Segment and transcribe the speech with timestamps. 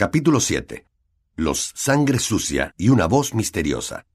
[0.00, 0.86] Capítulo 7.
[1.36, 4.06] Los sangre sucia y una voz misteriosa.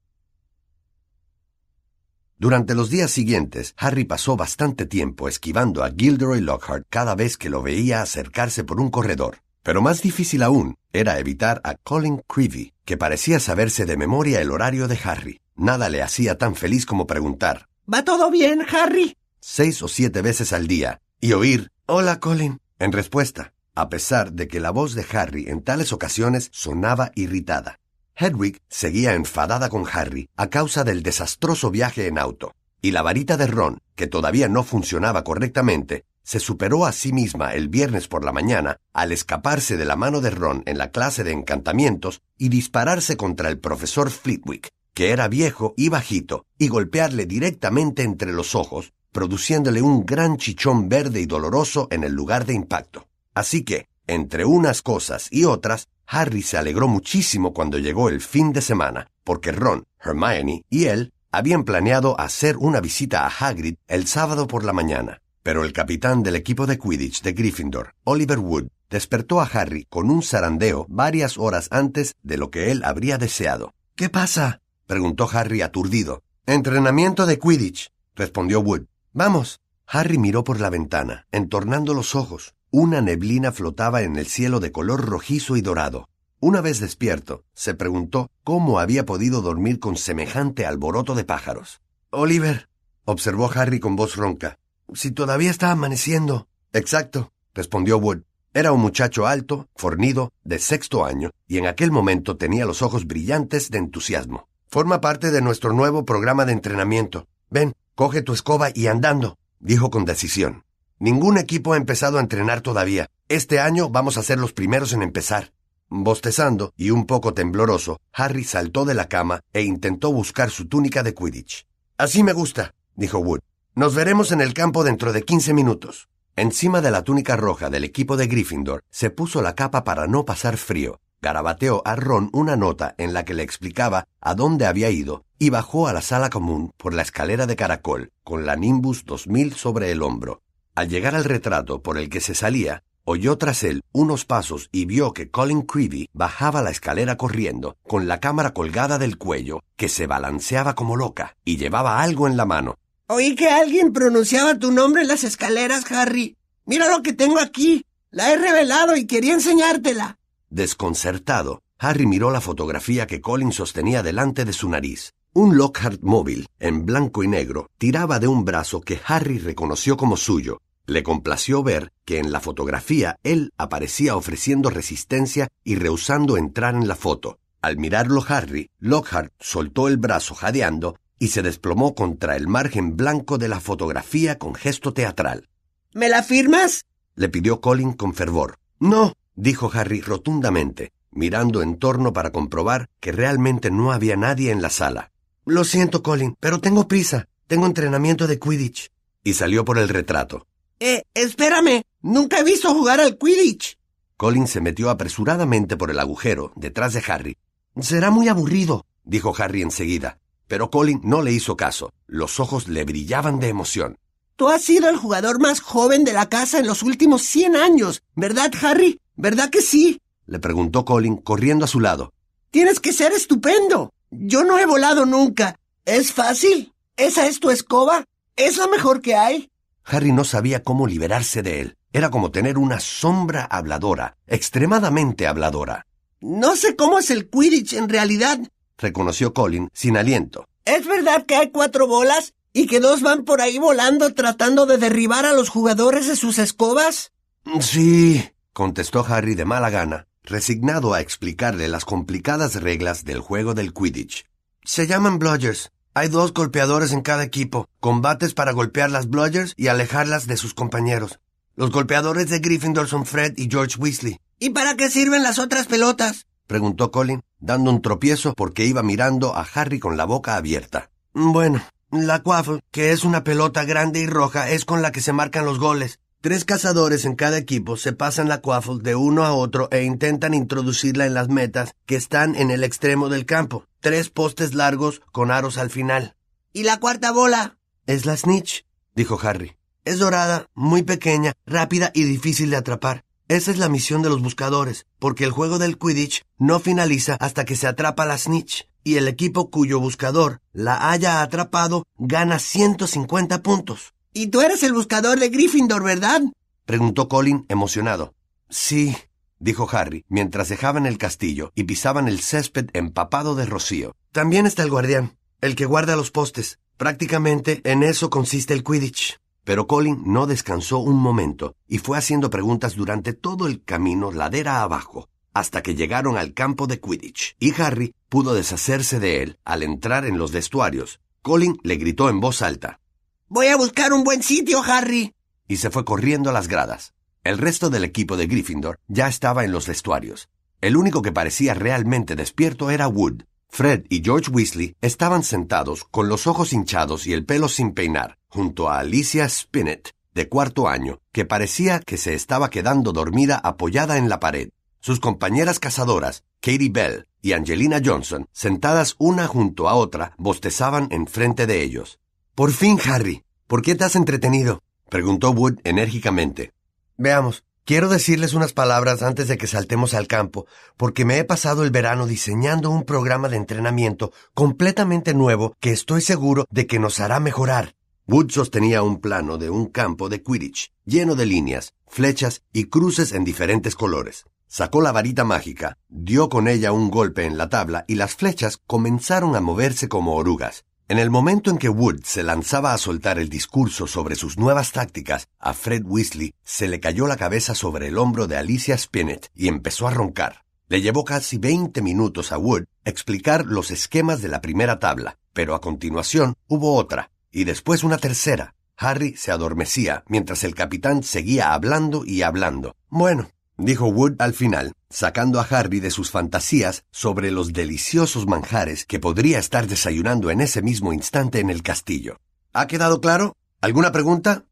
[2.38, 7.50] Durante los días siguientes, Harry pasó bastante tiempo esquivando a Gilderoy Lockhart cada vez que
[7.50, 9.36] lo veía acercarse por un corredor.
[9.62, 14.50] Pero más difícil aún era evitar a Colin Creevy, que parecía saberse de memoria el
[14.50, 15.40] horario de Harry.
[15.54, 19.16] Nada le hacía tan feliz como preguntar ¿Va todo bien, Harry?
[19.38, 24.48] seis o siete veces al día y oír Hola, Colin en respuesta, a pesar de
[24.48, 27.78] que la voz de Harry en tales ocasiones sonaba irritada.
[28.16, 33.36] Hedwig seguía enfadada con Harry a causa del desastroso viaje en auto, y la varita
[33.36, 38.24] de Ron, que todavía no funcionaba correctamente, se superó a sí misma el viernes por
[38.24, 42.48] la mañana al escaparse de la mano de Ron en la clase de encantamientos y
[42.48, 48.54] dispararse contra el profesor Flitwick, que era viejo y bajito, y golpearle directamente entre los
[48.54, 53.06] ojos, produciéndole un gran chichón verde y doloroso en el lugar de impacto.
[53.36, 58.54] Así que, entre unas cosas y otras, Harry se alegró muchísimo cuando llegó el fin
[58.54, 64.06] de semana, porque Ron, Hermione y él habían planeado hacer una visita a Hagrid el
[64.06, 65.20] sábado por la mañana.
[65.42, 70.10] Pero el capitán del equipo de Quidditch de Gryffindor, Oliver Wood, despertó a Harry con
[70.10, 73.74] un zarandeo varias horas antes de lo que él habría deseado.
[73.96, 74.62] ¿Qué pasa?
[74.86, 76.22] preguntó Harry aturdido.
[76.46, 78.86] Entrenamiento de Quidditch, respondió Wood.
[79.12, 79.60] Vamos.
[79.86, 82.55] Harry miró por la ventana, entornando los ojos.
[82.70, 86.08] Una neblina flotaba en el cielo de color rojizo y dorado.
[86.40, 91.80] Una vez despierto, se preguntó cómo había podido dormir con semejante alboroto de pájaros.
[92.10, 92.68] Oliver,
[93.04, 94.58] observó Harry con voz ronca.
[94.92, 96.48] Si todavía está amaneciendo.
[96.72, 98.22] Exacto, respondió Wood.
[98.52, 103.06] Era un muchacho alto, fornido, de sexto año, y en aquel momento tenía los ojos
[103.06, 104.48] brillantes de entusiasmo.
[104.68, 107.28] Forma parte de nuestro nuevo programa de entrenamiento.
[107.48, 110.65] Ven, coge tu escoba y andando, dijo con decisión.
[110.98, 113.10] Ningún equipo ha empezado a entrenar todavía.
[113.28, 115.52] Este año vamos a ser los primeros en empezar.
[115.90, 121.02] Bostezando y un poco tembloroso, Harry saltó de la cama e intentó buscar su túnica
[121.02, 121.66] de Quidditch.
[121.98, 123.40] Así me gusta, dijo Wood.
[123.74, 126.08] Nos veremos en el campo dentro de quince minutos.
[126.34, 130.24] Encima de la túnica roja del equipo de Gryffindor se puso la capa para no
[130.24, 134.88] pasar frío, garabateó a Ron una nota en la que le explicaba a dónde había
[134.88, 139.04] ido y bajó a la sala común por la escalera de caracol, con la Nimbus
[139.04, 140.40] 2000 sobre el hombro.
[140.76, 144.84] Al llegar al retrato por el que se salía, oyó tras él unos pasos y
[144.84, 149.88] vio que Colin Creevy bajaba la escalera corriendo, con la cámara colgada del cuello, que
[149.88, 152.76] se balanceaba como loca, y llevaba algo en la mano.
[153.06, 156.36] Oí que alguien pronunciaba tu nombre en las escaleras, Harry.
[156.66, 157.86] Mira lo que tengo aquí.
[158.10, 160.18] La he revelado y quería enseñártela.
[160.50, 165.14] Desconcertado, Harry miró la fotografía que Colin sostenía delante de su nariz.
[165.32, 170.16] Un Lockhart móvil, en blanco y negro, tiraba de un brazo que Harry reconoció como
[170.18, 170.60] suyo.
[170.86, 176.86] Le complació ver que en la fotografía él aparecía ofreciendo resistencia y rehusando entrar en
[176.86, 177.38] la foto.
[177.60, 183.38] Al mirarlo Harry, Lockhart soltó el brazo jadeando y se desplomó contra el margen blanco
[183.38, 185.48] de la fotografía con gesto teatral.
[185.92, 186.84] ¿Me la firmas?
[187.16, 188.58] le pidió Colin con fervor.
[188.78, 194.62] No, dijo Harry rotundamente, mirando en torno para comprobar que realmente no había nadie en
[194.62, 195.10] la sala.
[195.46, 197.28] Lo siento, Colin, pero tengo prisa.
[197.46, 198.90] Tengo entrenamiento de Quidditch.
[199.24, 200.46] Y salió por el retrato.
[200.80, 201.82] Eh, espérame.
[202.02, 203.78] Nunca he visto jugar al Quidditch.
[204.16, 207.36] Colin se metió apresuradamente por el agujero, detrás de Harry.
[207.80, 210.18] Será muy aburrido, dijo Harry enseguida.
[210.46, 211.92] Pero Colin no le hizo caso.
[212.06, 213.98] Los ojos le brillaban de emoción.
[214.36, 218.02] Tú has sido el jugador más joven de la casa en los últimos cien años,
[218.14, 219.00] ¿verdad, Harry?
[219.16, 220.00] ¿Verdad que sí?
[220.26, 222.12] le preguntó Colin, corriendo a su lado.
[222.50, 223.92] Tienes que ser estupendo.
[224.10, 225.58] Yo no he volado nunca.
[225.84, 226.72] ¿Es fácil?
[226.96, 228.04] ¿Esa es tu escoba?
[228.34, 229.50] ¿Es la mejor que hay?
[229.86, 231.76] Harry no sabía cómo liberarse de él.
[231.92, 235.86] Era como tener una sombra habladora, extremadamente habladora.
[236.20, 238.38] No sé cómo es el Quidditch en realidad,
[238.76, 240.48] reconoció Colin sin aliento.
[240.64, 244.78] ¿Es verdad que hay cuatro bolas y que dos van por ahí volando tratando de
[244.78, 247.12] derribar a los jugadores de sus escobas?
[247.60, 253.72] Sí, contestó Harry de mala gana, resignado a explicarle las complicadas reglas del juego del
[253.72, 254.26] Quidditch.
[254.64, 255.70] Se llaman bludgers.
[255.96, 260.52] Hay dos golpeadores en cada equipo, combates para golpear las bludgers y alejarlas de sus
[260.52, 261.20] compañeros.
[261.54, 264.20] Los golpeadores de Gryffindor son Fred y George Weasley.
[264.38, 266.26] ¿Y para qué sirven las otras pelotas?
[266.46, 270.90] preguntó Colin, dando un tropiezo porque iba mirando a Harry con la boca abierta.
[271.14, 275.14] Bueno, la quaffle, que es una pelota grande y roja, es con la que se
[275.14, 275.98] marcan los goles.
[276.20, 280.34] Tres cazadores en cada equipo se pasan la quaffle de uno a otro e intentan
[280.34, 283.64] introducirla en las metas que están en el extremo del campo.
[283.86, 286.16] Tres postes largos con aros al final.
[286.52, 287.56] ¿Y la cuarta bola?
[287.86, 288.66] Es la snitch,
[288.96, 289.58] dijo Harry.
[289.84, 293.04] Es dorada, muy pequeña, rápida y difícil de atrapar.
[293.28, 297.44] Esa es la misión de los buscadores, porque el juego del Quidditch no finaliza hasta
[297.44, 303.40] que se atrapa la snitch, y el equipo cuyo buscador la haya atrapado gana 150
[303.44, 303.94] puntos.
[304.12, 306.22] Y tú eres el buscador de Gryffindor, ¿verdad?
[306.64, 308.14] preguntó Colin emocionado.
[308.50, 308.96] Sí,
[309.38, 313.94] dijo Harry, mientras dejaban el castillo y pisaban el césped empapado de rocío.
[314.12, 316.58] También está el guardián, el que guarda los postes.
[316.76, 319.20] Prácticamente en eso consiste el Quidditch.
[319.44, 324.62] Pero Colin no descansó un momento y fue haciendo preguntas durante todo el camino ladera
[324.62, 329.62] abajo, hasta que llegaron al campo de Quidditch, y Harry pudo deshacerse de él al
[329.62, 331.00] entrar en los vestuarios.
[331.22, 332.80] Colin le gritó en voz alta.
[333.28, 335.14] Voy a buscar un buen sitio, Harry.
[335.46, 336.95] Y se fue corriendo a las gradas.
[337.26, 340.28] El resto del equipo de Gryffindor ya estaba en los vestuarios.
[340.60, 343.24] El único que parecía realmente despierto era Wood.
[343.48, 348.16] Fred y George Weasley estaban sentados con los ojos hinchados y el pelo sin peinar,
[348.28, 353.98] junto a Alicia Spinett, de cuarto año, que parecía que se estaba quedando dormida apoyada
[353.98, 354.50] en la pared.
[354.78, 361.48] Sus compañeras cazadoras, Katie Bell y Angelina Johnson, sentadas una junto a otra, bostezaban enfrente
[361.48, 361.98] de ellos.
[362.36, 363.24] Por fin, Harry.
[363.48, 364.62] ¿Por qué te has entretenido?
[364.88, 366.52] preguntó Wood enérgicamente.
[366.98, 370.46] Veamos, quiero decirles unas palabras antes de que saltemos al campo,
[370.78, 376.00] porque me he pasado el verano diseñando un programa de entrenamiento completamente nuevo que estoy
[376.00, 377.74] seguro de que nos hará mejorar.
[378.08, 383.12] Wood sostenía un plano de un campo de Quidditch, lleno de líneas, flechas y cruces
[383.12, 384.24] en diferentes colores.
[384.46, 388.58] Sacó la varita mágica, dio con ella un golpe en la tabla y las flechas
[388.66, 390.64] comenzaron a moverse como orugas.
[390.88, 394.70] En el momento en que Wood se lanzaba a soltar el discurso sobre sus nuevas
[394.70, 399.28] tácticas, a Fred Weasley se le cayó la cabeza sobre el hombro de Alicia Spinett
[399.34, 400.44] y empezó a roncar.
[400.68, 405.56] Le llevó casi veinte minutos a Wood explicar los esquemas de la primera tabla, pero
[405.56, 408.54] a continuación hubo otra, y después una tercera.
[408.76, 412.76] Harry se adormecía mientras el capitán seguía hablando y hablando.
[412.88, 418.84] Bueno, dijo Wood al final, sacando a Harry de sus fantasías sobre los deliciosos manjares
[418.84, 422.18] que podría estar desayunando en ese mismo instante en el castillo.
[422.52, 423.36] ¿Ha quedado claro?
[423.60, 424.44] ¿Alguna pregunta?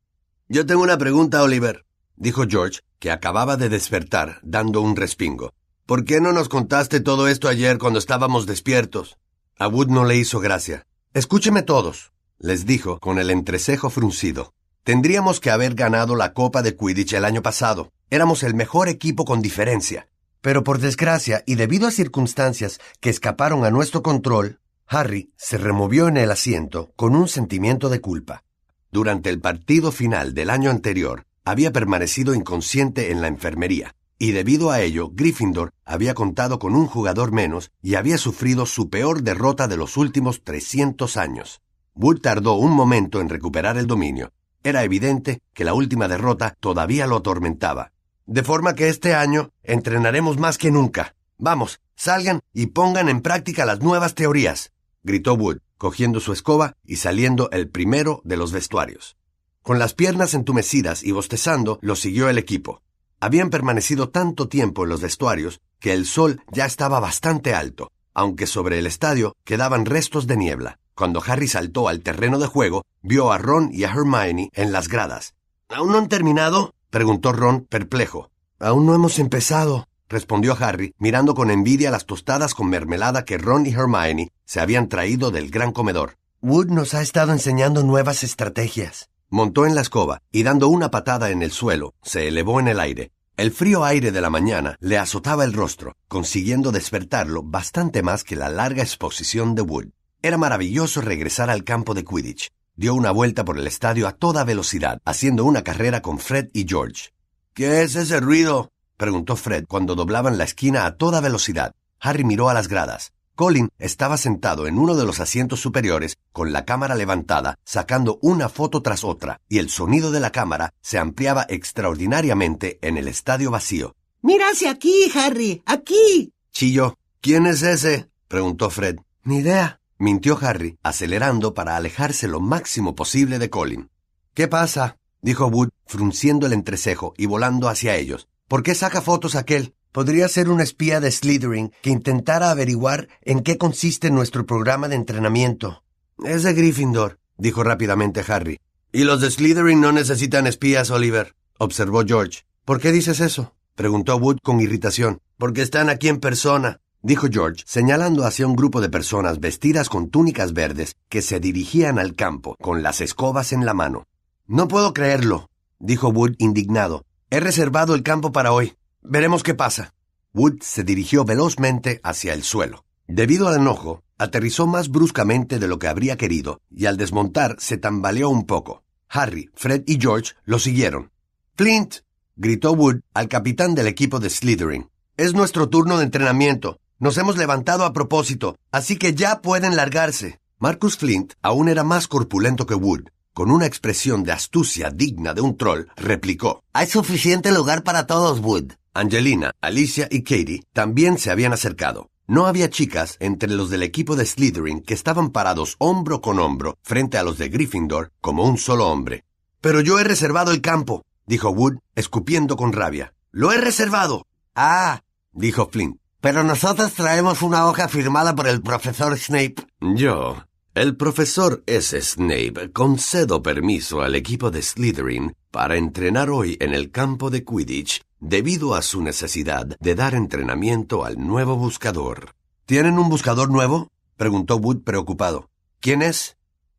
[0.49, 1.85] Yo tengo una pregunta, Oliver,
[2.17, 5.53] dijo George, que acababa de despertar, dando un respingo.
[5.87, 9.19] ¿Por qué no nos contaste todo esto ayer cuando estábamos despiertos?
[9.59, 10.87] A Wood no le hizo gracia.
[11.12, 14.53] Escúcheme todos, les dijo con el entrecejo fruncido.
[14.83, 17.93] Tendríamos que haber ganado la Copa de Quidditch el año pasado.
[18.11, 20.09] Éramos el mejor equipo con diferencia.
[20.41, 26.09] Pero por desgracia y debido a circunstancias que escaparon a nuestro control, Harry se removió
[26.09, 28.45] en el asiento con un sentimiento de culpa.
[28.93, 34.71] Durante el partido final del año anterior, había permanecido inconsciente en la enfermería, y debido
[34.71, 39.67] a ello, Gryffindor había contado con un jugador menos y había sufrido su peor derrota
[39.67, 41.61] de los últimos 300 años.
[41.95, 44.33] Wood tardó un momento en recuperar el dominio.
[44.62, 47.93] Era evidente que la última derrota todavía lo atormentaba,
[48.26, 51.15] de forma que este año entrenaremos más que nunca.
[51.38, 54.73] Vamos, salgan y pongan en práctica las nuevas teorías,
[55.03, 59.17] gritó Wood, cogiendo su escoba y saliendo el primero de los vestuarios.
[59.62, 62.82] Con las piernas entumecidas y bostezando, lo siguió el equipo.
[63.21, 68.47] Habían permanecido tanto tiempo en los vestuarios que el sol ya estaba bastante alto, aunque
[68.47, 70.79] sobre el estadio quedaban restos de niebla.
[70.94, 74.88] Cuando Harry saltó al terreno de juego, vio a Ron y a Hermione en las
[74.88, 75.35] gradas.
[75.69, 76.75] ¿Aún no han terminado?
[76.94, 78.31] Preguntó Ron, perplejo.
[78.61, 83.67] Aún no hemos empezado, respondió Harry, mirando con envidia las tostadas con mermelada que Ron
[83.67, 86.19] y Hermione se habían traído del gran comedor.
[86.41, 89.10] Wood nos ha estado enseñando nuevas estrategias.
[89.29, 92.79] Montó en la escoba y dando una patada en el suelo, se elevó en el
[92.79, 93.10] aire.
[93.36, 98.36] El frío aire de la mañana le azotaba el rostro, consiguiendo despertarlo bastante más que
[98.36, 99.86] la larga exposición de Wood.
[100.22, 104.45] Era maravilloso regresar al campo de Quidditch, dio una vuelta por el estadio a toda
[104.45, 107.11] velocidad, haciendo una carrera con Fred y George.
[107.53, 108.73] ¿Qué es ese ruido?
[108.97, 111.75] preguntó Fred cuando doblaban la esquina a toda velocidad.
[112.01, 113.13] Harry miró a las gradas.
[113.35, 118.49] Colin estaba sentado en uno de los asientos superiores con la cámara levantada, sacando una
[118.49, 123.51] foto tras otra, y el sonido de la cámara se ampliaba extraordinariamente en el estadio
[123.51, 123.97] vacío.
[124.23, 126.33] Mira hacia aquí, Harry, aquí.
[126.53, 126.97] Chillo.
[127.21, 128.09] ¿Quién es ese?
[128.29, 128.97] preguntó Fred.
[129.23, 133.91] Ni idea, mintió Harry, acelerando para alejarse lo máximo posible de Colin.
[134.34, 134.96] ¿Qué pasa?
[135.22, 138.29] dijo Wood, frunciendo el entrecejo y volando hacia ellos.
[138.48, 139.74] ¿Por qué saca fotos aquel?
[139.93, 144.96] Podría ser un espía de Slytherin que intentara averiguar en qué consiste nuestro programa de
[144.96, 145.84] entrenamiento.
[146.24, 148.58] Es de Gryffindor, dijo rápidamente Harry.
[148.93, 152.43] Y los de Slytherin no necesitan espías, Oliver, observó George.
[152.65, 153.55] ¿Por qué dices eso?
[153.74, 155.20] preguntó Wood con irritación.
[155.39, 160.08] Porque están aquí en persona dijo George, señalando hacia un grupo de personas vestidas con
[160.08, 164.06] túnicas verdes que se dirigían al campo con las escobas en la mano.
[164.46, 167.05] No puedo creerlo, dijo Wood indignado.
[167.29, 168.73] He reservado el campo para hoy.
[169.03, 169.93] Veremos qué pasa.
[170.32, 172.84] Wood se dirigió velozmente hacia el suelo.
[173.06, 177.77] Debido al enojo, aterrizó más bruscamente de lo que habría querido, y al desmontar se
[177.77, 178.82] tambaleó un poco.
[179.11, 181.11] Harry, Fred y George lo siguieron.
[181.55, 181.96] Flint,
[182.34, 184.89] gritó Wood al capitán del equipo de Slytherin.
[185.19, 186.81] Es nuestro turno de entrenamiento.
[186.98, 190.39] Nos hemos levantado a propósito, así que ya pueden largarse.
[190.58, 193.08] Marcus Flint aún era más corpulento que Wood.
[193.32, 196.63] Con una expresión de astucia digna de un troll, replicó.
[196.72, 198.74] Hay suficiente lugar para todos, Wood.
[198.94, 202.10] Angelina, Alicia y Katie también se habían acercado.
[202.29, 206.79] No había chicas entre los del equipo de Slytherin que estaban parados hombro con hombro
[206.82, 209.24] frente a los de Gryffindor como un solo hombre.
[209.60, 213.15] Pero yo he reservado el campo, dijo Wood, escupiendo con rabia.
[213.32, 214.29] Lo he reservado.
[214.55, 215.98] Ah, dijo Flint.
[216.25, 219.57] Pero nosotros traemos una hoja firmada por el profesor Snape.
[219.95, 220.43] Yo,
[220.75, 222.01] el profesor S.
[222.01, 228.01] Snape, concedo permiso al equipo de Slytherin para entrenar hoy en el campo de Quidditch
[228.21, 232.35] debido a su necesidad de dar entrenamiento al nuevo buscador.
[232.65, 233.91] ¿Tienen un buscador nuevo?
[234.17, 235.51] preguntó Wood preocupado.
[235.79, 236.39] ¿Quién es?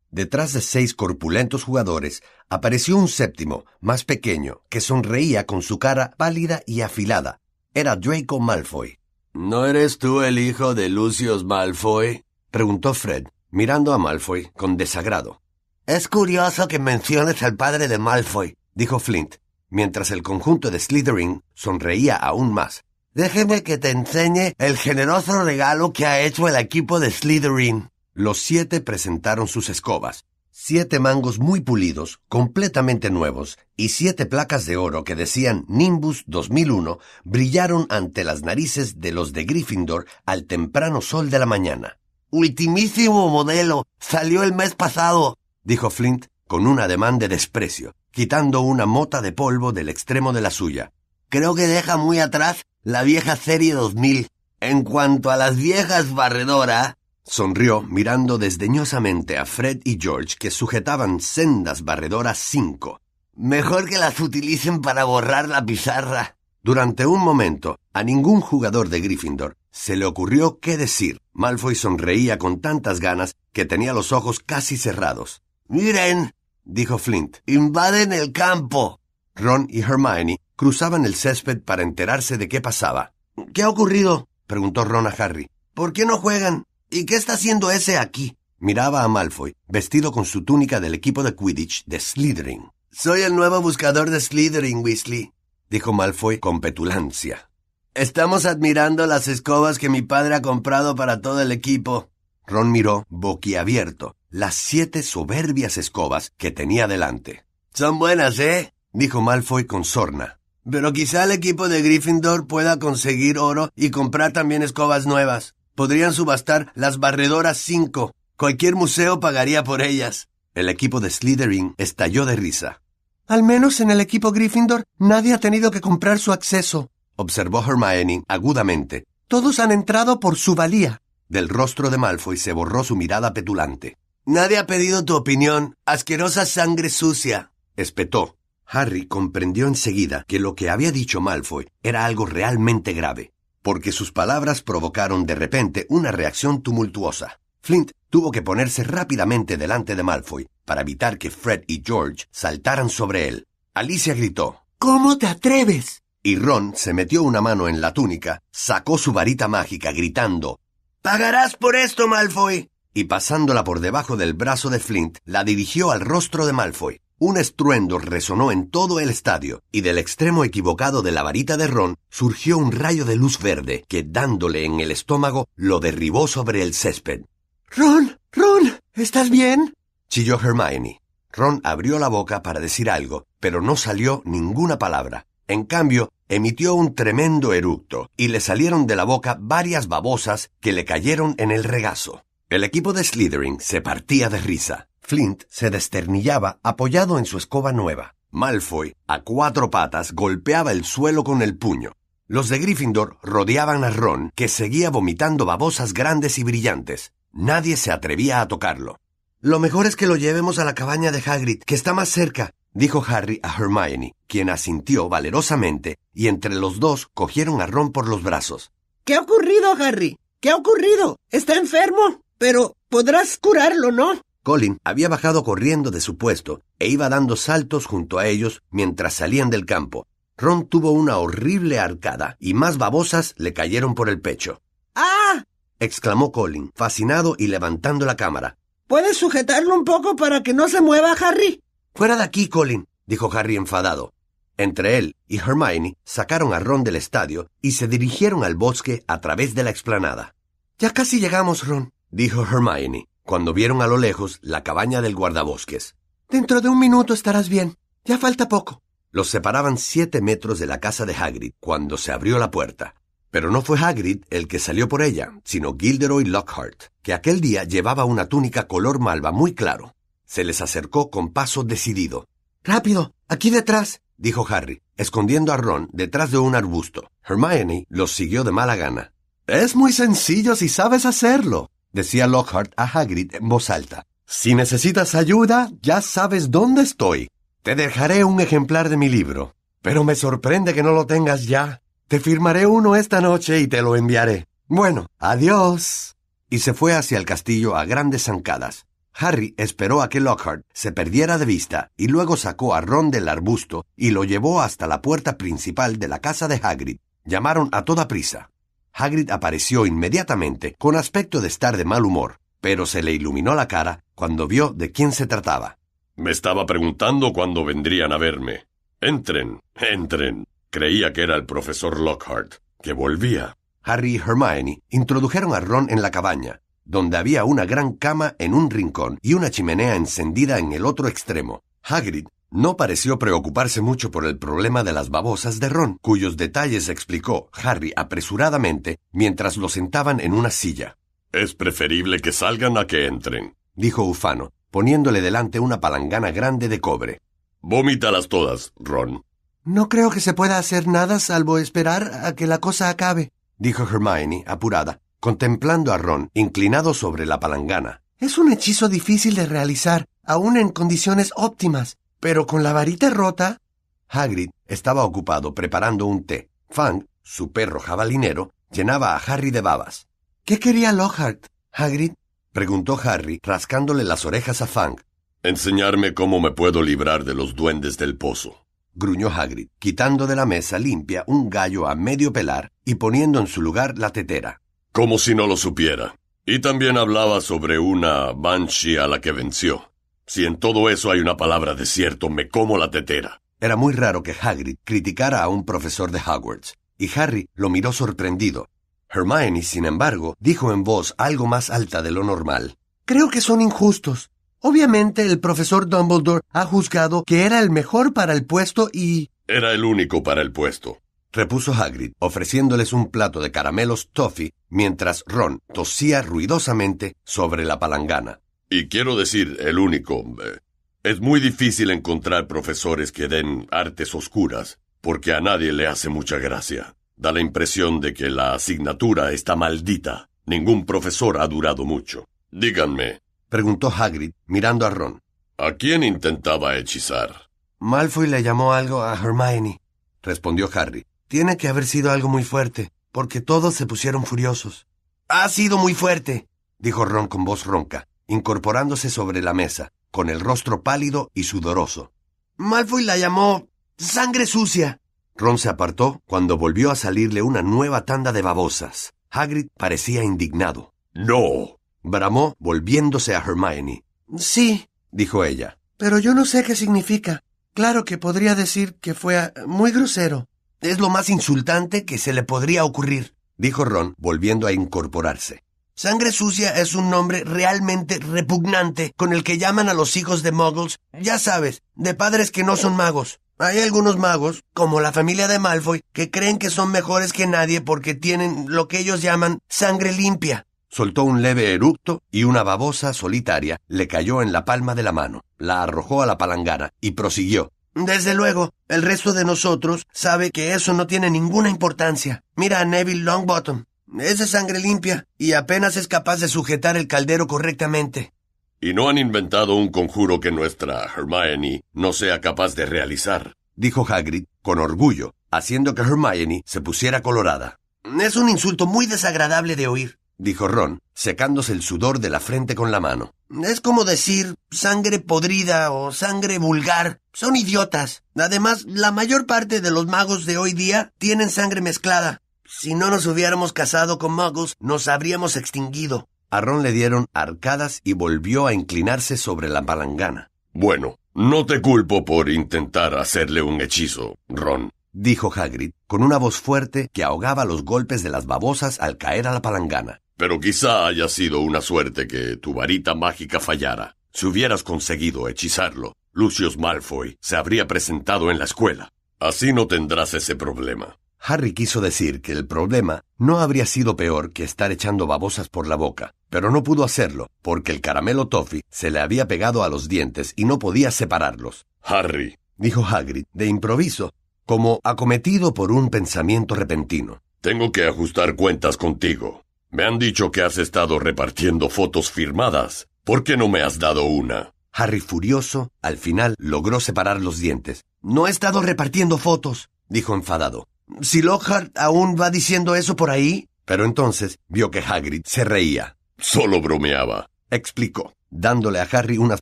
[0.09, 6.15] Detrás de seis corpulentos jugadores apareció un séptimo, más pequeño, que sonreía con su cara
[6.17, 7.41] pálida y afilada.
[7.75, 8.97] Era Draco Malfoy.
[9.35, 12.23] ¿No eres tú el hijo de Lucius Malfoy?
[12.51, 15.41] preguntó Fred, mirando a Malfoy con desagrado.
[15.85, 19.35] Es curioso que menciones al padre de Malfoy, dijo Flint,
[19.69, 22.85] mientras el conjunto de Slytherin sonreía aún más.
[23.13, 27.89] Déjeme que te enseñe el generoso regalo que ha hecho el equipo de Slytherin.
[28.13, 30.23] Los siete presentaron sus escobas,
[30.57, 36.97] siete mangos muy pulidos, completamente nuevos, y siete placas de oro que decían Nimbus 2001
[37.25, 41.97] brillaron ante las narices de los de Gryffindor al temprano sol de la mañana.
[42.29, 43.85] Ultimísimo modelo.
[43.99, 49.33] Salió el mes pasado, dijo Flint con un ademán de desprecio quitando una mota de
[49.33, 50.93] polvo del extremo de la suya.
[51.27, 54.29] Creo que deja muy atrás la vieja serie 2000.
[54.61, 56.97] En cuanto a las viejas barredora...
[57.27, 63.01] Sonrió mirando desdeñosamente a Fred y George que sujetaban sendas barredoras 5.
[63.35, 66.37] Mejor que las utilicen para borrar la pizarra.
[66.61, 71.19] Durante un momento, a ningún jugador de Gryffindor se le ocurrió qué decir.
[71.33, 75.41] Malfoy sonreía con tantas ganas que tenía los ojos casi cerrados.
[75.67, 77.37] Miren, dijo Flint.
[77.47, 79.01] Invaden el campo.
[79.33, 83.13] Ron y Hermione cruzaban el césped para enterarse de qué pasaba.
[83.53, 84.29] ¿Qué ha ocurrido?
[84.47, 85.49] preguntó Ron a Harry.
[85.73, 86.65] ¿Por qué no juegan?
[86.89, 88.37] ¿Y qué está haciendo ese aquí?
[88.59, 92.71] Miraba a Malfoy, vestido con su túnica del equipo de Quidditch de Slytherin.
[92.91, 95.33] Soy el nuevo buscador de Slytherin, Weasley,
[95.69, 97.49] dijo Malfoy con petulancia.
[97.93, 102.09] Estamos admirando las escobas que mi padre ha comprado para todo el equipo.
[102.45, 107.45] Ron miró, boquiabierto, las siete soberbias escobas que tenía delante.
[107.73, 108.73] Son buenas, ¿eh?
[108.93, 110.39] dijo Malfoy con sorna.
[110.69, 115.55] Pero quizá el equipo de Gryffindor pueda conseguir oro y comprar también escobas nuevas.
[115.75, 118.13] Podrían subastar las barredoras cinco.
[118.37, 120.29] Cualquier museo pagaría por ellas.
[120.53, 122.81] El equipo de Slytherin estalló de risa.
[123.27, 128.23] Al menos en el equipo Gryffindor nadie ha tenido que comprar su acceso, observó Hermione
[128.27, 129.05] agudamente.
[129.27, 131.01] Todos han entrado por su valía.
[131.27, 133.97] Del rostro de Malfoy se borró su mirada petulante.
[134.25, 135.75] Nadie ha pedido tu opinión.
[135.85, 137.51] Asquerosa sangre sucia.
[137.75, 138.37] Espetó.
[138.65, 143.33] Harry comprendió enseguida que lo que había dicho Malfoy era algo realmente grave,
[143.65, 147.39] porque sus palabras provocaron de repente una reacción tumultuosa.
[147.63, 152.89] Flint tuvo que ponerse rápidamente delante de Malfoy para evitar que Fred y George saltaran
[152.89, 153.47] sobre él.
[153.73, 154.61] Alicia gritó.
[154.77, 156.03] ¿Cómo te atreves?
[156.21, 160.59] Y Ron se metió una mano en la túnica, sacó su varita mágica gritando.
[161.01, 165.99] Pagarás por esto, Malfoy y pasándola por debajo del brazo de Flint, la dirigió al
[165.99, 167.01] rostro de Malfoy.
[167.17, 171.67] Un estruendo resonó en todo el estadio, y del extremo equivocado de la varita de
[171.67, 176.61] Ron surgió un rayo de luz verde que, dándole en el estómago, lo derribó sobre
[176.61, 177.21] el césped.
[177.69, 179.73] Ron, Ron, ¿estás bien?
[180.09, 181.01] chilló Hermione.
[181.31, 185.25] Ron abrió la boca para decir algo, pero no salió ninguna palabra.
[185.47, 190.73] En cambio, emitió un tremendo eructo, y le salieron de la boca varias babosas que
[190.73, 192.25] le cayeron en el regazo.
[192.49, 194.87] El equipo de Slytherin se partía de risa.
[195.07, 198.15] Flint se desternillaba apoyado en su escoba nueva.
[198.31, 201.91] Malfoy, a cuatro patas, golpeaba el suelo con el puño.
[202.27, 207.13] Los de Gryffindor rodeaban a Ron, que seguía vomitando babosas grandes y brillantes.
[207.31, 208.99] Nadie se atrevía a tocarlo.
[209.41, 212.49] Lo mejor es que lo llevemos a la cabaña de Hagrid, que está más cerca,
[212.73, 218.07] dijo Harry a Hermione, quien asintió valerosamente, y entre los dos cogieron a Ron por
[218.07, 218.71] los brazos.
[219.03, 220.17] ¿Qué ha ocurrido, Harry?
[220.39, 221.19] ¿Qué ha ocurrido?
[221.29, 222.23] ¿Está enfermo?
[222.39, 224.19] Pero podrás curarlo, ¿no?
[224.45, 229.15] Colin había bajado corriendo de su puesto e iba dando saltos junto a ellos mientras
[229.15, 230.05] salían del campo.
[230.37, 234.61] Ron tuvo una horrible arcada y más babosas le cayeron por el pecho.
[234.93, 235.43] ¡Ah!
[235.79, 238.59] exclamó Colin, fascinado y levantando la cámara.
[238.85, 241.63] ¿Puedes sujetarlo un poco para que no se mueva, Harry?
[241.95, 244.13] Fuera de aquí, Colin, dijo Harry enfadado.
[244.57, 249.21] Entre él y Hermione sacaron a Ron del estadio y se dirigieron al bosque a
[249.21, 250.35] través de la explanada.
[250.77, 255.95] Ya casi llegamos, Ron, dijo Hermione, cuando vieron a lo lejos la cabaña del guardabosques.
[256.29, 257.75] Dentro de un minuto estarás bien.
[258.05, 258.81] Ya falta poco.
[259.11, 262.93] Los separaban siete metros de la casa de Hagrid cuando se abrió la puerta.
[263.31, 267.63] Pero no fue Hagrid el que salió por ella, sino Gilderoy Lockhart, que aquel día
[267.63, 269.95] llevaba una túnica color malva muy claro.
[270.25, 272.27] Se les acercó con paso decidido.
[272.63, 277.09] Rápido, aquí detrás, dijo Harry, escondiendo a Ron detrás de un arbusto.
[277.27, 279.13] Hermione los siguió de mala gana.
[279.47, 284.05] Es muy sencillo si sabes hacerlo, decía Lockhart a Hagrid en voz alta.
[284.27, 287.29] Si necesitas ayuda, ya sabes dónde estoy.
[287.63, 289.55] Te dejaré un ejemplar de mi libro.
[289.81, 291.81] Pero me sorprende que no lo tengas ya.
[292.09, 294.45] Te firmaré uno esta noche y te lo enviaré.
[294.67, 296.17] Bueno, adiós.
[296.49, 298.85] Y se fue hacia el castillo a grandes zancadas.
[299.13, 303.29] Harry esperó a que Lockhart se perdiera de vista y luego sacó a Ron del
[303.29, 306.97] arbusto y lo llevó hasta la puerta principal de la casa de Hagrid.
[307.23, 308.51] Llamaron a toda prisa.
[308.97, 313.67] Hagrid apareció inmediatamente con aspecto de estar de mal humor, pero se le iluminó la
[313.67, 315.77] cara cuando vio de quién se trataba.
[316.15, 318.67] Me estaba preguntando cuándo vendrían a verme.
[319.01, 320.45] Entren, entren.
[320.69, 323.57] Creía que era el profesor Lockhart, que volvía.
[323.83, 328.53] Harry y Hermione introdujeron a Ron en la cabaña, donde había una gran cama en
[328.53, 331.63] un rincón y una chimenea encendida en el otro extremo.
[331.83, 336.89] Hagrid no pareció preocuparse mucho por el problema de las babosas de Ron, cuyos detalles
[336.89, 340.97] explicó Harry apresuradamente mientras lo sentaban en una silla.
[341.31, 346.79] Es preferible que salgan a que entren, dijo Ufano, poniéndole delante una palangana grande de
[346.79, 347.21] cobre.
[347.61, 349.23] Vomítalas todas, Ron.
[349.63, 353.83] No creo que se pueda hacer nada salvo esperar a que la cosa acabe, dijo
[353.83, 358.01] Hermione, apurada, contemplando a Ron inclinado sobre la palangana.
[358.19, 363.61] Es un hechizo difícil de realizar, aún en condiciones óptimas, pero con la varita rota.
[364.09, 366.49] Hagrid estaba ocupado preparando un té.
[366.71, 370.07] Fang, su perro jabalinero, llenaba a Harry de babas.
[370.43, 372.13] ¿Qué quería Lockhart, Hagrid?
[372.51, 374.95] preguntó Harry, rascándole las orejas a Fang.
[375.43, 378.65] Enseñarme cómo me puedo librar de los duendes del pozo.
[378.95, 383.45] gruñó Hagrid, quitando de la mesa limpia un gallo a medio pelar y poniendo en
[383.45, 384.61] su lugar la tetera.
[384.91, 386.15] Como si no lo supiera.
[386.43, 389.91] Y también hablaba sobre una banshee a la que venció.
[390.27, 393.41] Si en todo eso hay una palabra de cierto, me como la tetera.
[393.59, 397.91] Era muy raro que Hagrid criticara a un profesor de Hogwarts, y Harry lo miró
[397.91, 398.67] sorprendido,
[399.15, 402.77] Hermione, sin embargo, dijo en voz algo más alta de lo normal.
[403.05, 404.29] Creo que son injustos.
[404.59, 409.29] Obviamente el profesor Dumbledore ha juzgado que era el mejor para el puesto y...
[409.47, 410.97] Era el único para el puesto,
[411.31, 418.39] repuso Hagrid, ofreciéndoles un plato de caramelos toffee mientras Ron tosía ruidosamente sobre la palangana.
[418.77, 420.25] Y quiero decir, el único.
[420.43, 420.59] Eh,
[421.01, 426.39] es muy difícil encontrar profesores que den artes oscuras, porque a nadie le hace mucha
[426.39, 426.93] gracia.
[427.15, 430.27] Da la impresión de que la asignatura está maldita.
[430.45, 432.27] Ningún profesor ha durado mucho.
[432.51, 435.21] Díganme, preguntó Hagrid, mirando a Ron.
[435.57, 437.49] ¿A quién intentaba hechizar?
[437.79, 439.79] Malfoy le llamó algo a Hermione,
[440.21, 441.05] respondió Harry.
[441.29, 444.85] Tiene que haber sido algo muy fuerte, porque todos se pusieron furiosos.
[445.29, 450.39] Ha sido muy fuerte, dijo Ron con voz ronca, incorporándose sobre la mesa, con el
[450.39, 452.11] rostro pálido y sudoroso.
[452.57, 455.01] Malfoy la llamó sangre sucia.
[455.35, 459.13] Ron se apartó cuando volvió a salirle una nueva tanda de babosas.
[459.29, 460.93] Hagrid parecía indignado.
[461.13, 461.79] No.
[462.03, 464.05] bramó volviéndose a Hermione.
[464.37, 465.77] Sí, dijo ella.
[465.97, 467.43] Pero yo no sé qué significa.
[467.73, 470.47] Claro que podría decir que fue ah, muy grosero.
[470.79, 475.64] Es lo más insultante que se le podría ocurrir, dijo Ron, volviendo a incorporarse.
[475.97, 480.51] Sangre sucia es un nombre realmente repugnante con el que llaman a los hijos de
[480.51, 483.39] muggles, ya sabes, de padres que no son magos.
[483.59, 487.79] Hay algunos magos, como la familia de Malfoy, que creen que son mejores que nadie
[487.79, 490.67] porque tienen lo que ellos llaman sangre limpia.
[490.89, 495.13] Soltó un leve eructo y una babosa solitaria le cayó en la palma de la
[495.13, 497.71] mano, la arrojó a la palangana y prosiguió.
[497.93, 502.43] Desde luego, el resto de nosotros sabe que eso no tiene ninguna importancia.
[502.57, 503.85] Mira a Neville Longbottom.
[504.19, 508.33] Es de sangre limpia y apenas es capaz de sujetar el caldero correctamente.
[508.79, 514.05] Y no han inventado un conjuro que nuestra Hermione no sea capaz de realizar, dijo
[514.07, 517.79] Hagrid con orgullo, haciendo que Hermione se pusiera colorada.
[518.21, 522.75] Es un insulto muy desagradable de oír, dijo Ron, secándose el sudor de la frente
[522.75, 523.33] con la mano.
[523.63, 527.19] Es como decir sangre podrida o sangre vulgar.
[527.33, 528.23] Son idiotas.
[528.35, 532.41] Además, la mayor parte de los magos de hoy día tienen sangre mezclada.
[532.67, 536.27] Si no nos hubiéramos casado con magos, nos habríamos extinguido.
[536.49, 540.49] A Ron le dieron arcadas y volvió a inclinarse sobre la palangana.
[540.73, 546.55] Bueno, no te culpo por intentar hacerle un hechizo, Ron, dijo Hagrid, con una voz
[546.55, 550.21] fuerte que ahogaba los golpes de las babosas al caer a la palangana.
[550.35, 554.15] Pero quizá haya sido una suerte que tu varita mágica fallara.
[554.33, 559.13] Si hubieras conseguido hechizarlo, Lucius Malfoy se habría presentado en la escuela.
[559.39, 561.17] Así no tendrás ese problema.
[561.47, 565.85] Harry quiso decir que el problema no habría sido peor que estar echando babosas por
[565.85, 569.89] la boca, pero no pudo hacerlo porque el caramelo toffee se le había pegado a
[569.89, 571.85] los dientes y no podía separarlos.
[572.01, 574.31] Harry, dijo Hagrid de improviso,
[574.65, 577.43] como acometido por un pensamiento repentino.
[577.61, 579.63] Tengo que ajustar cuentas contigo.
[579.91, 583.07] Me han dicho que has estado repartiendo fotos firmadas.
[583.23, 584.73] ¿Por qué no me has dado una?
[584.91, 588.03] Harry, furioso, al final logró separar los dientes.
[588.23, 590.87] No he estado repartiendo fotos, dijo enfadado.
[591.21, 593.67] Si Lockhart aún va diciendo eso por ahí.
[593.85, 596.17] Pero entonces vio que Hagrid se reía.
[596.37, 599.61] Solo bromeaba, explicó, dándole a Harry unas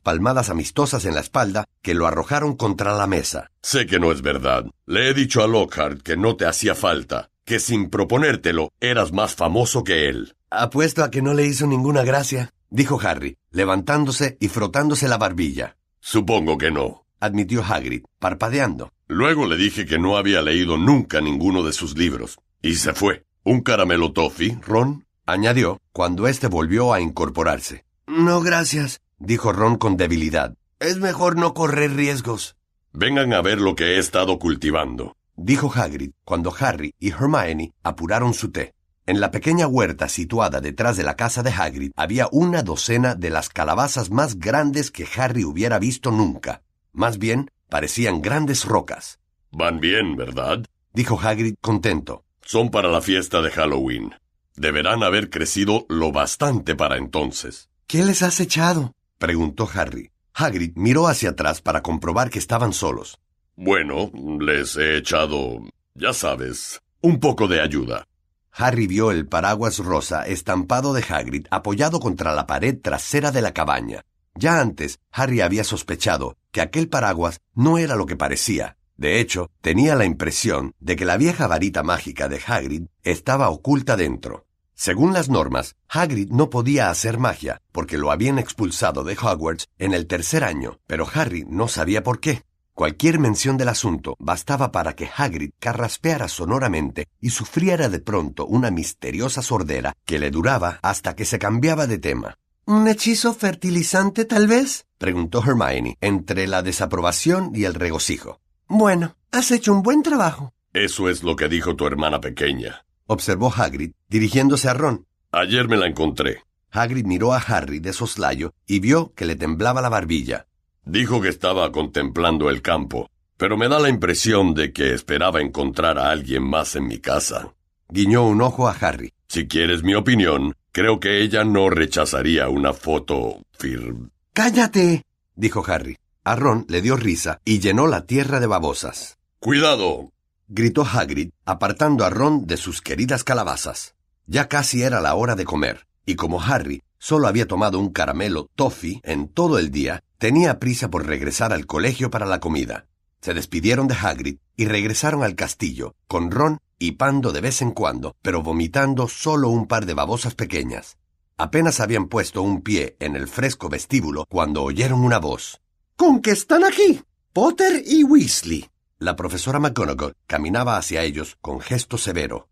[0.00, 3.50] palmadas amistosas en la espalda que lo arrojaron contra la mesa.
[3.62, 4.64] Sé que no es verdad.
[4.86, 9.34] Le he dicho a Lockhart que no te hacía falta, que sin proponértelo eras más
[9.34, 10.34] famoso que él.
[10.50, 15.76] Apuesto a que no le hizo ninguna gracia, dijo Harry, levantándose y frotándose la barbilla.
[16.00, 18.93] Supongo que no, admitió Hagrid, parpadeando.
[19.14, 23.24] Luego le dije que no había leído nunca ninguno de sus libros, y se fue.
[23.44, 27.84] Un caramelo toffee, Ron, añadió, cuando éste volvió a incorporarse.
[28.06, 30.56] No, gracias, dijo Ron con debilidad.
[30.80, 32.56] Es mejor no correr riesgos.
[32.92, 38.34] Vengan a ver lo que he estado cultivando dijo Hagrid cuando Harry y Hermione apuraron
[38.34, 38.74] su té.
[39.06, 43.30] En la pequeña huerta situada detrás de la casa de Hagrid había una docena de
[43.30, 46.62] las calabazas más grandes que Harry hubiera visto nunca.
[46.92, 49.18] Más bien, parecían grandes rocas.
[49.50, 50.64] Van bien, ¿verdad?
[50.92, 52.22] dijo Hagrid contento.
[52.40, 54.14] Son para la fiesta de Halloween.
[54.54, 57.68] Deberán haber crecido lo bastante para entonces.
[57.88, 58.92] ¿Qué les has echado?
[59.18, 60.12] preguntó Harry.
[60.34, 63.18] Hagrid miró hacia atrás para comprobar que estaban solos.
[63.56, 65.58] Bueno, les he echado,
[65.94, 68.06] ya sabes, un poco de ayuda.
[68.52, 73.52] Harry vio el paraguas rosa estampado de Hagrid apoyado contra la pared trasera de la
[73.52, 74.04] cabaña.
[74.36, 78.76] Ya antes, Harry había sospechado que aquel paraguas no era lo que parecía.
[78.96, 83.96] De hecho, tenía la impresión de que la vieja varita mágica de Hagrid estaba oculta
[83.96, 84.46] dentro.
[84.76, 89.94] Según las normas, Hagrid no podía hacer magia porque lo habían expulsado de Hogwarts en
[89.94, 92.42] el tercer año, pero Harry no sabía por qué.
[92.72, 98.70] Cualquier mención del asunto bastaba para que Hagrid carraspeara sonoramente y sufriera de pronto una
[98.70, 102.38] misteriosa sordera que le duraba hasta que se cambiaba de tema.
[102.66, 104.86] ¿Un hechizo fertilizante, tal vez?
[104.96, 108.40] preguntó Hermione, entre la desaprobación y el regocijo.
[108.68, 110.54] Bueno, has hecho un buen trabajo.
[110.72, 115.06] Eso es lo que dijo tu hermana pequeña, observó Hagrid, dirigiéndose a Ron.
[115.30, 116.42] Ayer me la encontré.
[116.70, 120.46] Hagrid miró a Harry de soslayo y vio que le temblaba la barbilla.
[120.86, 125.98] Dijo que estaba contemplando el campo, pero me da la impresión de que esperaba encontrar
[125.98, 127.52] a alguien más en mi casa.
[127.90, 129.12] Guiñó un ojo a Harry.
[129.28, 133.94] Si quieres mi opinión, creo que ella no rechazaría una foto fir...
[134.32, 135.04] ¡Cállate!
[135.36, 135.96] dijo Harry.
[136.24, 139.16] A Ron le dio risa y llenó la tierra de babosas.
[139.38, 140.10] ¡Cuidado!
[140.48, 143.94] gritó Hagrid, apartando a Ron de sus queridas calabazas.
[144.26, 148.48] Ya casi era la hora de comer, y como Harry solo había tomado un caramelo
[148.56, 152.86] toffee en todo el día, tenía prisa por regresar al colegio para la comida.
[153.20, 158.16] Se despidieron de Hagrid y regresaron al castillo, con Ron hipando de vez en cuando,
[158.22, 160.96] pero vomitando solo un par de babosas pequeñas.
[161.36, 165.60] Apenas habían puesto un pie en el fresco vestíbulo cuando oyeron una voz.
[165.96, 167.02] ¿Con qué están aquí?
[167.32, 168.68] Potter y Weasley.
[168.98, 172.48] La profesora McGonagall caminaba hacia ellos con gesto severo.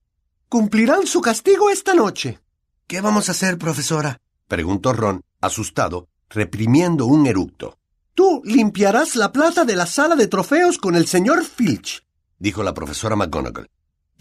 [0.48, 2.40] Cumplirán su castigo esta noche.
[2.86, 4.20] ¿Qué vamos a hacer, profesora?
[4.48, 7.78] preguntó Ron, asustado, reprimiendo un eructo.
[8.14, 12.04] Tú limpiarás la plata de la sala de trofeos con el señor Filch,
[12.38, 13.70] dijo la profesora McGonagall.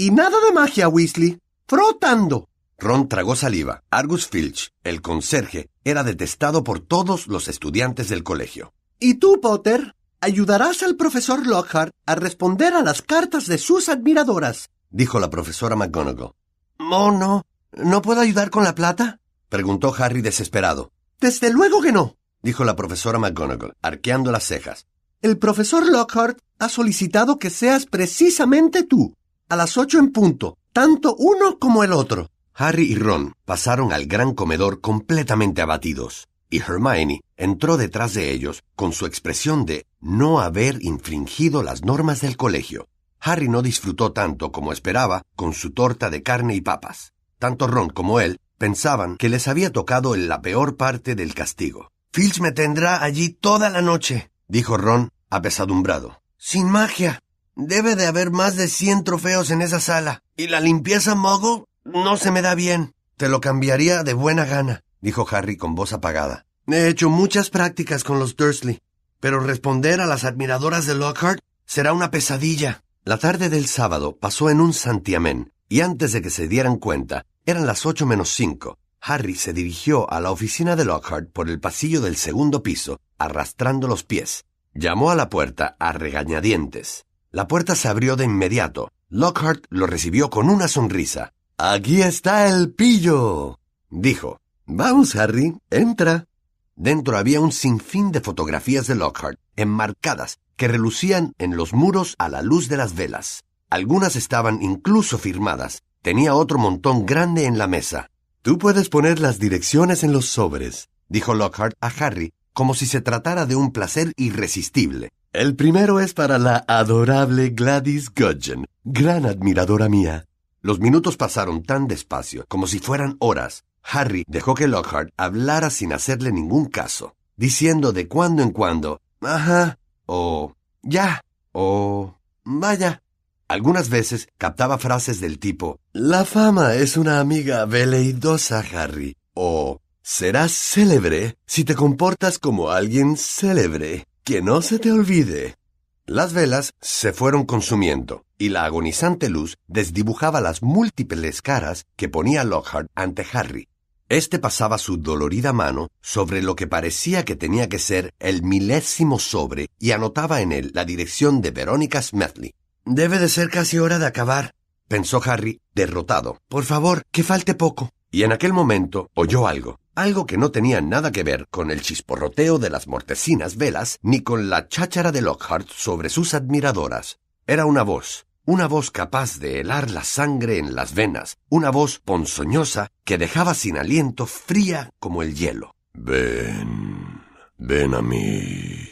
[0.01, 1.37] Y nada de magia, Weasley.
[1.67, 2.49] Frotando.
[2.79, 3.83] Ron tragó saliva.
[3.91, 8.73] Argus Filch, el conserje, era detestado por todos los estudiantes del colegio.
[8.99, 9.95] ¿Y tú, Potter?
[10.19, 15.75] Ayudarás al profesor Lockhart a responder a las cartas de sus admiradoras, dijo la profesora
[15.75, 16.33] McGonagall.
[16.79, 17.45] Oh, no.
[17.71, 19.19] ¿No puedo ayudar con la plata?
[19.49, 20.91] preguntó Harry desesperado.
[21.19, 24.87] Desde luego que no, dijo la profesora McGonagall, arqueando las cejas.
[25.21, 29.15] El profesor Lockhart ha solicitado que seas precisamente tú,
[29.51, 32.29] a las ocho en punto, tanto uno como el otro.
[32.53, 36.29] Harry y Ron pasaron al gran comedor completamente abatidos.
[36.49, 42.21] y Hermione entró detrás de ellos con su expresión de no haber infringido las normas
[42.21, 42.87] del colegio.
[43.19, 47.11] Harry no disfrutó tanto como esperaba con su torta de carne y papas.
[47.37, 51.91] Tanto Ron como él pensaban que les había tocado en la peor parte del castigo.
[52.13, 56.21] Filch me tendrá allí toda la noche, dijo Ron, apesadumbrado.
[56.37, 57.19] Sin magia.
[57.55, 60.23] Debe de haber más de cien trofeos en esa sala.
[60.37, 62.93] Y la limpieza mogo no se me da bien.
[63.17, 66.45] Te lo cambiaría de buena gana, dijo Harry con voz apagada.
[66.67, 68.79] He hecho muchas prácticas con los Dursley,
[69.19, 72.83] pero responder a las admiradoras de Lockhart será una pesadilla.
[73.03, 77.25] La tarde del sábado pasó en un santiamén, y antes de que se dieran cuenta,
[77.45, 78.77] eran las ocho menos cinco.
[79.01, 83.87] Harry se dirigió a la oficina de Lockhart por el pasillo del segundo piso, arrastrando
[83.87, 84.45] los pies.
[84.73, 87.05] Llamó a la puerta a regañadientes.
[87.33, 88.91] La puerta se abrió de inmediato.
[89.09, 91.31] Lockhart lo recibió con una sonrisa.
[91.57, 93.57] Aquí está el pillo,
[93.89, 94.41] dijo.
[94.65, 96.27] Vamos, Harry, entra.
[96.75, 102.27] Dentro había un sinfín de fotografías de Lockhart, enmarcadas, que relucían en los muros a
[102.27, 103.43] la luz de las velas.
[103.69, 105.83] Algunas estaban incluso firmadas.
[106.01, 108.09] Tenía otro montón grande en la mesa.
[108.41, 112.99] Tú puedes poner las direcciones en los sobres, dijo Lockhart a Harry, como si se
[112.99, 115.11] tratara de un placer irresistible.
[115.33, 120.25] El primero es para la adorable Gladys Gudgeon, gran admiradora mía.
[120.61, 125.93] Los minutos pasaron tan despacio como si fueran horas, Harry dejó que Lockhart hablara sin
[125.93, 131.21] hacerle ningún caso, diciendo de cuando en cuando, ajá, o ya,
[131.53, 133.01] o vaya.
[133.47, 140.51] Algunas veces captaba frases del tipo, la fama es una amiga veleidosa, Harry, o serás
[140.51, 145.57] célebre si te comportas como alguien célebre, que no se te olvide.
[146.05, 152.45] Las velas se fueron consumiendo, y la agonizante luz desdibujaba las múltiples caras que ponía
[152.45, 153.67] Lockhart ante Harry,
[154.07, 159.19] este pasaba su dolorida mano sobre lo que parecía que tenía que ser el milésimo
[159.19, 162.53] sobre y anotaba en él la dirección de Verónica Smedley.
[162.85, 164.55] Debe de ser casi hora de acabar,
[164.87, 166.39] pensó Harry, derrotado.
[166.47, 167.89] Por favor, que falte poco.
[168.11, 171.81] Y en aquel momento oyó algo, algo que no tenía nada que ver con el
[171.81, 177.19] chisporroteo de las mortecinas velas ni con la cháchara de Lockhart sobre sus admiradoras.
[177.47, 181.99] Era una voz, una voz capaz de helar la sangre en las venas, una voz
[181.99, 185.75] ponzoñosa que dejaba sin aliento fría como el hielo.
[185.93, 187.21] Ven,
[187.57, 188.87] ven a mí.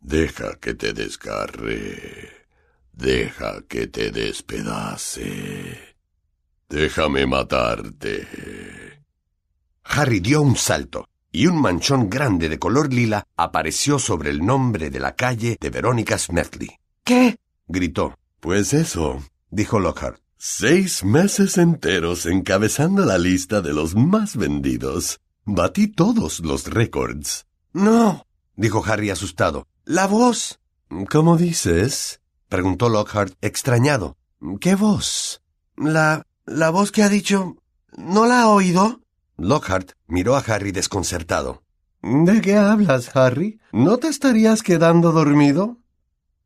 [0.00, 2.46] Deja que te desgarre.
[2.92, 5.96] Deja que te despedace.
[6.68, 8.97] Déjame matarte.
[9.88, 14.90] Harry dio un salto, y un manchón grande de color lila apareció sobre el nombre
[14.90, 16.78] de la calle de Verónica Smedley.
[17.04, 17.38] ¿Qué?
[17.66, 18.16] gritó.
[18.40, 20.20] Pues eso, dijo Lockhart.
[20.36, 25.20] Seis meses enteros encabezando la lista de los más vendidos.
[25.44, 27.46] Batí todos los récords.
[27.72, 28.24] No,
[28.54, 29.66] dijo Harry asustado.
[29.84, 30.60] La voz.
[31.10, 32.20] ¿Cómo dices?
[32.48, 34.16] preguntó Lockhart extrañado.
[34.60, 35.42] ¿Qué voz?
[35.76, 36.24] La.
[36.46, 37.56] la voz que ha dicho.
[37.96, 39.00] ¿No la ha oído?
[39.40, 41.62] Lockhart miró a Harry desconcertado.
[42.02, 43.60] ¿De qué hablas, Harry?
[43.70, 45.78] ¿No te estarías quedando dormido?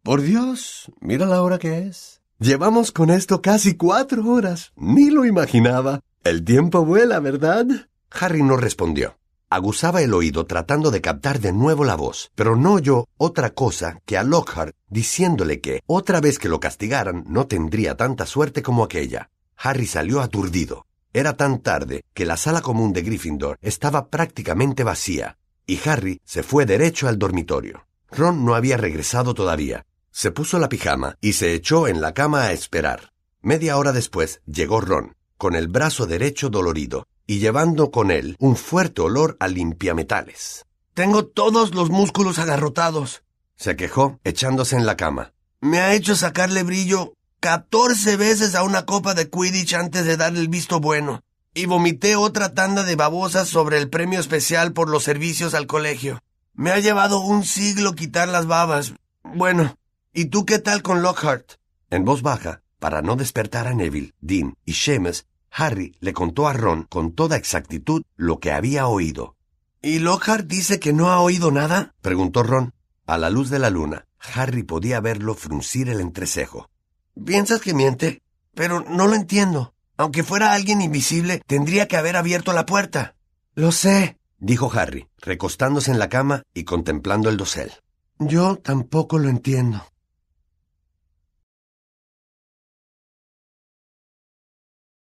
[0.03, 2.21] Por Dios, mira la hora que es.
[2.39, 4.73] Llevamos con esto casi cuatro horas.
[4.77, 6.01] Ni lo imaginaba.
[6.23, 7.65] El tiempo vuela, ¿verdad?
[8.11, 9.17] Harry no respondió.
[9.49, 14.01] Aguzaba el oído tratando de captar de nuevo la voz, pero no oyó otra cosa
[14.05, 18.85] que a Lockhart diciéndole que, otra vez que lo castigaran, no tendría tanta suerte como
[18.85, 19.31] aquella.
[19.57, 20.85] Harry salió aturdido.
[21.13, 26.43] Era tan tarde que la sala común de Gryffindor estaba prácticamente vacía, y Harry se
[26.43, 27.87] fue derecho al dormitorio.
[28.11, 32.45] Ron no había regresado todavía, se puso la pijama y se echó en la cama
[32.45, 33.13] a esperar.
[33.43, 38.57] Media hora después llegó Ron, con el brazo derecho dolorido y llevando con él un
[38.57, 40.67] fuerte olor a limpiametales.
[40.95, 43.23] Tengo todos los músculos agarrotados,
[43.57, 45.33] se quejó, echándose en la cama.
[45.61, 50.39] Me ha hecho sacarle brillo catorce veces a una copa de Quidditch antes de darle
[50.41, 51.23] el visto bueno.
[51.53, 56.23] Y vomité otra tanda de babosas sobre el premio especial por los servicios al colegio.
[56.55, 58.95] Me ha llevado un siglo quitar las babas.
[59.23, 59.77] Bueno,
[60.15, 61.53] ¿Y tú qué tal con Lockhart?
[61.89, 66.53] En voz baja, para no despertar a Neville, Dean y Seamus, Harry le contó a
[66.53, 69.37] Ron con toda exactitud lo que había oído.
[69.81, 71.95] ¿Y Lockhart dice que no ha oído nada?
[72.03, 72.75] preguntó Ron.
[73.07, 76.69] A la luz de la luna, Harry podía verlo fruncir el entrecejo.
[77.15, 78.23] ¿Piensas que miente?
[78.55, 79.75] Pero no lo entiendo.
[79.97, 83.15] Aunque fuera alguien invisible, tendría que haber abierto la puerta.
[83.55, 87.73] Lo sé, dijo Harry, recostándose en la cama y contemplando el dosel.
[88.19, 89.85] Yo tampoco lo entiendo.